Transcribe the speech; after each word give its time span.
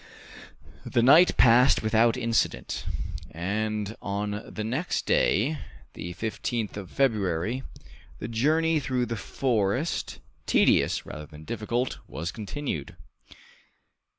The 0.83 1.03
night 1.03 1.37
passed 1.37 1.83
without 1.83 2.17
incident, 2.17 2.87
and 3.29 3.95
on 4.01 4.51
the 4.51 4.63
next 4.63 5.05
day, 5.05 5.59
the 5.93 6.15
15th 6.15 6.75
of 6.75 6.89
February, 6.89 7.61
the 8.17 8.27
journey 8.27 8.79
through 8.79 9.05
the 9.05 9.15
forest, 9.15 10.17
tedious 10.47 11.05
rather 11.05 11.27
than 11.27 11.43
difficult, 11.43 11.99
was 12.07 12.31
continued. 12.31 12.95